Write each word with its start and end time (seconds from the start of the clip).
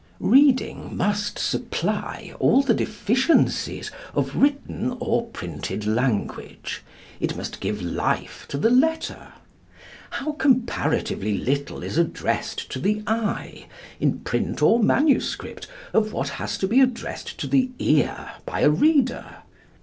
Reading 0.33 0.97
must 0.97 1.37
supply 1.37 2.33
all 2.39 2.63
the 2.63 2.73
deficiencies 2.73 3.91
of 4.15 4.35
written 4.35 4.97
or 4.99 5.27
printed 5.27 5.85
language. 5.85 6.81
It 7.19 7.37
must 7.37 7.59
give 7.59 7.83
life 7.83 8.47
to 8.49 8.57
the 8.57 8.71
letter. 8.71 9.27
How 10.09 10.31
comparatively 10.31 11.37
little 11.37 11.83
is 11.83 11.99
addressed 11.99 12.67
to 12.71 12.79
the 12.79 13.03
eye, 13.05 13.67
in 13.99 14.21
print 14.21 14.63
or 14.63 14.81
manuscript, 14.81 15.67
of 15.93 16.13
what 16.13 16.29
has 16.29 16.57
to 16.57 16.67
be 16.67 16.81
addressed 16.81 17.37
to 17.37 17.45
the 17.45 17.69
ear 17.77 18.31
by 18.47 18.61
a 18.61 18.71
reader! 18.71 19.43